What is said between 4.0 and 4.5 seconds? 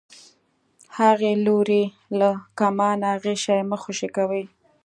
کوئ.